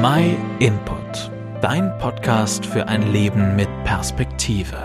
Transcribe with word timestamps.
My 0.00 0.36
Input, 0.60 1.28
dein 1.60 1.90
Podcast 1.98 2.64
für 2.64 2.86
ein 2.86 3.10
Leben 3.10 3.56
mit 3.56 3.68
Perspektive. 3.82 4.76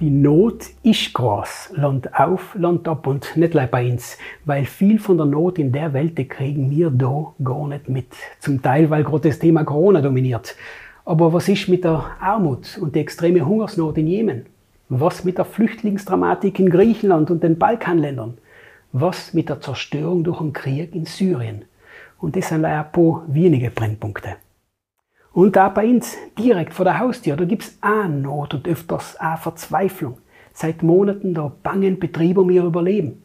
Die 0.00 0.08
Not 0.08 0.64
ist 0.82 1.12
groß, 1.12 1.72
Land 1.74 2.18
auf, 2.18 2.54
Land 2.54 2.88
ab 2.88 3.06
und 3.06 3.36
nicht 3.36 3.50
gleich 3.50 3.70
bei 3.70 3.90
uns, 3.90 4.16
weil 4.46 4.64
viel 4.64 4.98
von 4.98 5.18
der 5.18 5.26
Not 5.26 5.58
in 5.58 5.70
der 5.70 5.92
Welt 5.92 6.16
die 6.16 6.26
kriegen 6.26 6.70
wir 6.70 6.88
da 6.88 7.34
gar 7.44 7.68
nicht 7.68 7.90
mit. 7.90 8.06
Zum 8.40 8.62
Teil, 8.62 8.88
weil 8.88 9.04
gerade 9.04 9.28
das 9.28 9.38
Thema 9.38 9.64
Corona 9.64 10.00
dominiert. 10.00 10.56
Aber 11.04 11.34
was 11.34 11.50
ist 11.50 11.68
mit 11.68 11.84
der 11.84 12.06
Armut 12.18 12.78
und 12.80 12.94
der 12.94 13.02
extreme 13.02 13.44
Hungersnot 13.44 13.98
in 13.98 14.06
Jemen? 14.06 14.46
Was 14.88 15.24
mit 15.24 15.36
der 15.36 15.44
Flüchtlingsdramatik 15.44 16.58
in 16.58 16.70
Griechenland 16.70 17.30
und 17.30 17.42
den 17.42 17.58
Balkanländern? 17.58 18.38
Was 18.92 19.34
mit 19.34 19.50
der 19.50 19.60
Zerstörung 19.60 20.24
durch 20.24 20.38
den 20.38 20.54
Krieg 20.54 20.94
in 20.94 21.04
Syrien? 21.04 21.66
Und 22.18 22.36
das 22.36 22.48
sind 22.48 22.64
ein 22.64 22.92
paar 22.92 23.24
wenige 23.28 23.70
Brennpunkte. 23.70 24.36
Und 25.32 25.54
da 25.54 25.68
bei 25.68 25.86
uns, 25.86 26.16
direkt 26.38 26.72
vor 26.72 26.84
der 26.84 26.98
Haustür, 26.98 27.36
da 27.36 27.44
gibt's 27.44 27.76
auch 27.82 28.08
Not 28.08 28.54
und 28.54 28.66
öfters 28.66 29.20
auch 29.20 29.38
Verzweiflung. 29.38 30.18
Seit 30.54 30.82
Monaten 30.82 31.34
da 31.34 31.52
bangen 31.62 31.98
Betriebe 31.98 32.40
um 32.40 32.48
ihr 32.48 32.64
Überleben. 32.64 33.22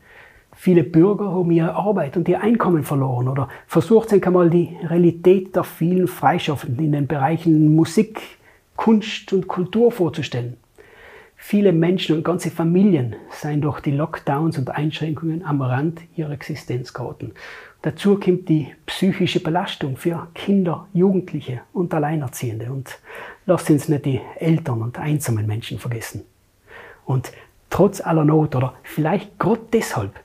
Viele 0.53 0.83
Bürger 0.83 1.31
haben 1.31 1.49
ihre 1.51 1.73
Arbeit 1.73 2.17
und 2.17 2.27
ihr 2.27 2.41
Einkommen 2.41 2.83
verloren 2.83 3.29
oder 3.29 3.47
versucht 3.67 4.09
sich 4.09 4.25
einmal 4.27 4.49
die 4.49 4.77
Realität 4.83 5.55
der 5.55 5.63
vielen 5.63 6.09
Freischaffenden 6.09 6.85
in 6.85 6.91
den 6.91 7.07
Bereichen 7.07 7.73
Musik, 7.73 8.21
Kunst 8.75 9.31
und 9.31 9.47
Kultur 9.47 9.91
vorzustellen. 9.91 10.57
Viele 11.43 11.73
Menschen 11.73 12.15
und 12.15 12.23
ganze 12.23 12.51
Familien 12.51 13.15
seien 13.31 13.61
durch 13.61 13.81
die 13.81 13.91
Lockdowns 13.91 14.59
und 14.59 14.69
Einschränkungen 14.69 15.43
am 15.43 15.63
Rand 15.63 15.99
ihrer 16.15 16.31
Existenz 16.31 16.93
geraten. 16.93 17.33
Dazu 17.81 18.19
kommt 18.19 18.47
die 18.47 18.67
psychische 18.85 19.41
Belastung 19.41 19.97
für 19.97 20.27
Kinder, 20.35 20.87
Jugendliche 20.93 21.61
und 21.73 21.93
Alleinerziehende. 21.95 22.71
Und 22.71 22.99
lasst 23.47 23.71
uns 23.71 23.89
nicht 23.89 24.05
die 24.05 24.21
Eltern 24.35 24.83
und 24.83 24.99
einsamen 24.99 25.47
Menschen 25.47 25.79
vergessen. 25.79 26.23
Und 27.05 27.31
trotz 27.71 28.01
aller 28.01 28.23
Not 28.23 28.55
oder 28.55 28.75
vielleicht 28.83 29.37
gerade 29.39 29.61
deshalb 29.73 30.19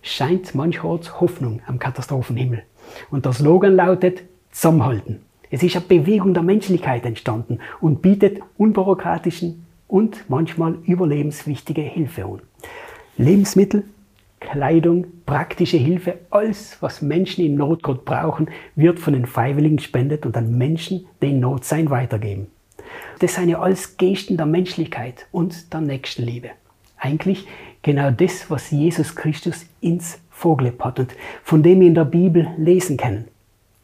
scheint 0.00 0.54
mancherorts 0.54 1.20
Hoffnung 1.20 1.60
am 1.66 1.78
Katastrophenhimmel. 1.78 2.62
Und 3.10 3.26
der 3.26 3.34
Slogan 3.34 3.76
lautet 3.76 4.22
Zusammenhalten. 4.50 5.20
Es 5.50 5.62
ist 5.62 5.76
eine 5.76 5.84
Bewegung 5.84 6.32
der 6.32 6.42
Menschlichkeit 6.42 7.04
entstanden 7.04 7.60
und 7.82 8.00
bietet 8.00 8.40
unbürokratischen 8.56 9.64
und 9.94 10.24
manchmal 10.28 10.74
überlebenswichtige 10.86 11.82
Hilfe 11.82 12.24
an. 12.24 12.40
Lebensmittel, 13.16 13.84
Kleidung, 14.40 15.06
praktische 15.24 15.76
Hilfe, 15.76 16.18
alles, 16.30 16.78
was 16.80 17.00
Menschen 17.00 17.44
in 17.44 17.54
Not 17.54 17.84
Gott 17.84 18.04
brauchen, 18.04 18.48
wird 18.74 18.98
von 18.98 19.12
den 19.12 19.24
Freiwilligen 19.24 19.76
gespendet 19.76 20.26
und 20.26 20.36
an 20.36 20.58
Menschen, 20.58 21.06
die 21.22 21.30
in 21.30 21.38
Not 21.38 21.64
sein, 21.64 21.90
weitergeben. 21.90 22.48
Das 23.20 23.36
sind 23.36 23.50
ja 23.50 23.60
alles 23.60 23.96
Gesten 23.96 24.36
der 24.36 24.46
Menschlichkeit 24.46 25.28
und 25.30 25.72
der 25.72 25.80
Nächstenliebe. 25.80 26.50
Eigentlich 26.98 27.46
genau 27.82 28.10
das, 28.10 28.50
was 28.50 28.72
Jesus 28.72 29.14
Christus 29.14 29.64
ins 29.80 30.18
vorgelebt 30.28 30.84
hat 30.84 30.98
und 30.98 31.14
von 31.44 31.62
dem 31.62 31.78
wir 31.78 31.86
in 31.86 31.94
der 31.94 32.04
Bibel 32.04 32.48
lesen 32.56 32.96
können. 32.96 33.28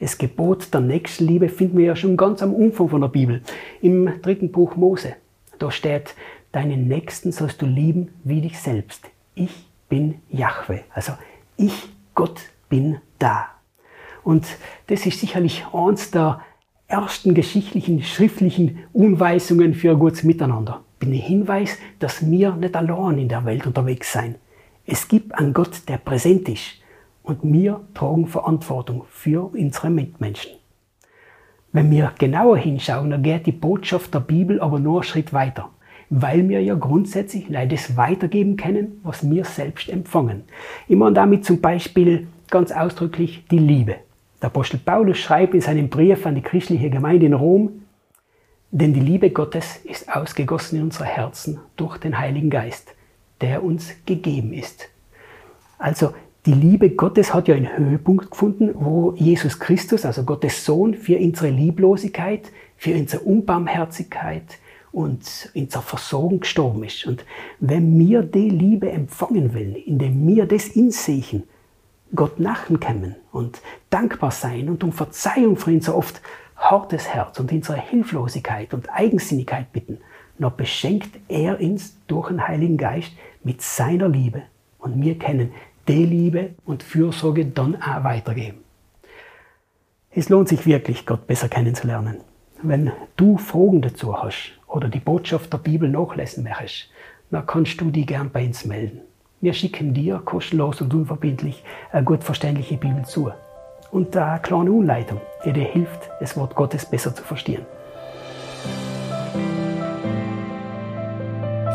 Das 0.00 0.18
Gebot 0.18 0.74
der 0.74 0.80
Nächstenliebe 0.80 1.48
finden 1.48 1.78
wir 1.78 1.84
ja 1.84 1.94
schon 1.94 2.16
ganz 2.16 2.42
am 2.42 2.52
Umfang 2.52 2.88
von 2.88 3.00
der 3.00 3.08
Bibel, 3.08 3.42
im 3.80 4.10
dritten 4.22 4.50
Buch 4.50 4.74
Mose. 4.74 5.14
Da 5.60 5.70
steht, 5.70 6.14
deinen 6.52 6.88
Nächsten 6.88 7.32
sollst 7.32 7.60
du 7.60 7.66
lieben 7.66 8.08
wie 8.24 8.40
dich 8.40 8.58
selbst. 8.58 9.10
Ich 9.34 9.68
bin 9.90 10.22
Jahwe. 10.30 10.84
Also 10.94 11.12
ich, 11.58 11.90
Gott, 12.14 12.40
bin 12.70 12.96
da. 13.18 13.48
Und 14.24 14.46
das 14.86 15.04
ist 15.04 15.20
sicherlich 15.20 15.66
eins 15.72 16.10
der 16.10 16.40
ersten 16.88 17.34
geschichtlichen, 17.34 18.02
schriftlichen 18.02 18.84
Unweisungen 18.94 19.74
für 19.74 19.90
ein 19.90 19.98
gutes 19.98 20.22
Miteinander. 20.22 20.82
Bin 20.98 21.10
ein 21.10 21.20
Hinweis, 21.20 21.76
dass 21.98 22.28
wir 22.28 22.56
nicht 22.56 22.74
allein 22.74 23.18
in 23.18 23.28
der 23.28 23.44
Welt 23.44 23.66
unterwegs 23.66 24.12
sein. 24.12 24.36
Es 24.86 25.08
gibt 25.08 25.34
einen 25.34 25.52
Gott, 25.52 25.88
der 25.88 25.98
präsent 25.98 26.48
ist. 26.48 26.80
Und 27.22 27.40
wir 27.42 27.82
tragen 27.92 28.26
Verantwortung 28.26 29.04
für 29.10 29.52
unsere 29.52 29.90
Mitmenschen. 29.90 30.59
Wenn 31.72 31.90
wir 31.90 32.12
genauer 32.18 32.58
hinschauen, 32.58 33.10
dann 33.10 33.22
geht 33.22 33.46
die 33.46 33.52
Botschaft 33.52 34.12
der 34.12 34.20
Bibel 34.20 34.60
aber 34.60 34.80
nur 34.80 35.00
einen 35.00 35.04
Schritt 35.04 35.32
weiter, 35.32 35.70
weil 36.08 36.48
wir 36.48 36.60
ja 36.60 36.74
grundsätzlich 36.74 37.46
das 37.68 37.96
weitergeben 37.96 38.56
können, 38.56 39.00
was 39.04 39.28
wir 39.30 39.44
selbst 39.44 39.88
empfangen. 39.88 40.42
Immer 40.88 41.12
damit 41.12 41.44
zum 41.44 41.60
Beispiel 41.60 42.26
ganz 42.50 42.72
ausdrücklich 42.72 43.44
die 43.52 43.58
Liebe. 43.58 43.96
Der 44.42 44.48
Apostel 44.48 44.78
Paulus 44.78 45.18
schreibt 45.18 45.54
in 45.54 45.60
seinem 45.60 45.88
Brief 45.88 46.26
an 46.26 46.34
die 46.34 46.42
christliche 46.42 46.90
Gemeinde 46.90 47.26
in 47.26 47.34
Rom, 47.34 47.82
denn 48.72 48.92
die 48.92 49.00
Liebe 49.00 49.30
Gottes 49.30 49.76
ist 49.84 50.12
ausgegossen 50.12 50.78
in 50.78 50.84
unsere 50.84 51.04
Herzen 51.04 51.60
durch 51.76 51.98
den 51.98 52.18
Heiligen 52.18 52.50
Geist, 52.50 52.94
der 53.40 53.62
uns 53.62 53.92
gegeben 54.06 54.52
ist. 54.52 54.88
Also 55.78 56.14
die 56.46 56.54
Liebe 56.54 56.90
Gottes 56.90 57.34
hat 57.34 57.48
ja 57.48 57.54
einen 57.54 57.76
Höhepunkt 57.76 58.30
gefunden, 58.30 58.70
wo 58.74 59.12
Jesus 59.16 59.58
Christus, 59.58 60.06
also 60.06 60.24
Gottes 60.24 60.64
Sohn, 60.64 60.94
für 60.94 61.18
unsere 61.18 61.50
Lieblosigkeit, 61.50 62.50
für 62.76 62.94
unsere 62.94 63.22
Unbarmherzigkeit 63.24 64.58
und 64.90 65.50
unsere 65.54 65.82
Versorgung 65.82 66.40
gestorben 66.40 66.84
ist. 66.84 67.06
Und 67.06 67.24
wenn 67.58 67.98
wir 67.98 68.22
die 68.22 68.48
Liebe 68.48 68.90
empfangen 68.90 69.54
wollen, 69.54 69.76
indem 69.76 70.26
wir 70.26 70.46
das 70.46 70.68
insehen, 70.68 71.42
Gott 72.14 72.40
nachkommen 72.40 73.16
und 73.32 73.60
dankbar 73.90 74.30
sein 74.30 74.68
und 74.68 74.82
um 74.82 74.92
Verzeihung 74.92 75.56
für 75.56 75.70
unser 75.70 75.94
oft 75.94 76.20
hartes 76.56 77.08
Herz 77.08 77.38
und 77.38 77.52
unsere 77.52 77.80
Hilflosigkeit 77.80 78.74
und 78.74 78.90
Eigensinnigkeit 78.90 79.72
bitten, 79.72 79.98
noch 80.38 80.52
beschenkt 80.52 81.20
er 81.28 81.60
uns 81.60 81.96
durch 82.06 82.28
den 82.28 82.48
Heiligen 82.48 82.78
Geist 82.78 83.12
mit 83.44 83.62
seiner 83.62 84.08
Liebe. 84.08 84.42
Und 84.78 85.00
wir 85.02 85.18
kennen 85.18 85.52
die 85.88 86.04
Liebe 86.04 86.50
und 86.64 86.82
Fürsorge 86.82 87.46
dann 87.46 87.76
auch 87.76 88.04
weitergeben. 88.04 88.58
Es 90.12 90.28
lohnt 90.28 90.48
sich 90.48 90.66
wirklich, 90.66 91.06
Gott 91.06 91.26
besser 91.26 91.48
kennenzulernen. 91.48 92.18
Wenn 92.62 92.92
du 93.16 93.38
Fragen 93.38 93.80
dazu 93.80 94.20
hast 94.20 94.52
oder 94.66 94.88
die 94.88 94.98
Botschaft 94.98 95.52
der 95.52 95.58
Bibel 95.58 95.88
nachlesen 95.88 96.44
möchtest, 96.44 96.90
dann 97.30 97.46
kannst 97.46 97.80
du 97.80 97.90
die 97.90 98.06
gern 98.06 98.30
bei 98.30 98.44
uns 98.44 98.64
melden. 98.64 99.00
Wir 99.40 99.54
schicken 99.54 99.94
dir 99.94 100.20
kostenlos 100.24 100.80
und 100.80 100.92
unverbindlich 100.92 101.62
eine 101.92 102.04
gut 102.04 102.24
verständliche 102.24 102.76
Bibel 102.76 103.04
zu. 103.04 103.30
Und 103.90 104.16
eine 104.16 104.40
kleine 104.40 104.70
Anleitung, 104.70 105.20
die 105.44 105.52
dir 105.52 105.64
hilft, 105.64 106.10
das 106.20 106.36
Wort 106.36 106.54
Gottes 106.54 106.84
besser 106.84 107.14
zu 107.14 107.22
verstehen. 107.22 107.64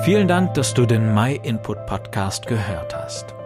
Vielen 0.03 0.27
Dank, 0.27 0.53
dass 0.53 0.73
du 0.73 0.85
den 0.85 1.15
My 1.15 1.39
Input 1.41 1.87
Podcast 1.87 2.45
gehört 2.45 2.95
hast. 2.95 3.33